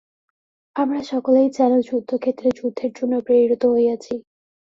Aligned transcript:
আমরা 0.75 1.01
সকলেই 1.03 1.47
যেন 1.57 1.73
যুদ্ধক্ষেত্রে 1.81 2.47
যুদ্ধের 2.59 2.91
জন্য 2.95 3.13
প্রেরিত 3.25 3.63
হইয়াছি। 3.65 4.13